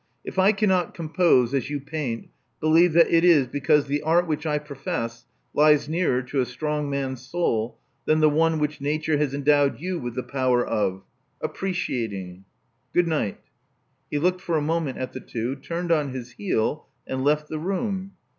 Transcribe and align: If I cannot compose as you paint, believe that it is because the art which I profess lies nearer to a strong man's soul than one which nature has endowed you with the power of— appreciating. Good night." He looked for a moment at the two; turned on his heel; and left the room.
If 0.23 0.39
I 0.39 0.51
cannot 0.51 0.95
compose 0.95 1.53
as 1.53 1.69
you 1.69 1.79
paint, 1.79 2.29
believe 2.59 2.93
that 2.93 3.13
it 3.15 3.23
is 3.23 3.45
because 3.45 3.85
the 3.85 4.01
art 4.01 4.25
which 4.25 4.47
I 4.47 4.57
profess 4.57 5.27
lies 5.53 5.87
nearer 5.87 6.23
to 6.23 6.41
a 6.41 6.45
strong 6.47 6.89
man's 6.89 7.21
soul 7.21 7.77
than 8.05 8.19
one 8.33 8.57
which 8.57 8.81
nature 8.81 9.19
has 9.19 9.35
endowed 9.35 9.79
you 9.79 9.99
with 9.99 10.15
the 10.15 10.23
power 10.23 10.65
of— 10.65 11.03
appreciating. 11.49 12.45
Good 12.95 13.07
night." 13.07 13.41
He 14.09 14.17
looked 14.17 14.41
for 14.41 14.57
a 14.57 14.59
moment 14.59 14.97
at 14.97 15.13
the 15.13 15.19
two; 15.19 15.55
turned 15.55 15.91
on 15.91 16.09
his 16.13 16.31
heel; 16.31 16.87
and 17.05 17.23
left 17.23 17.47
the 17.47 17.59
room. 17.59 18.13